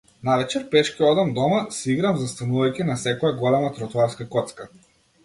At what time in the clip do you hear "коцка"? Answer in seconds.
4.37-4.69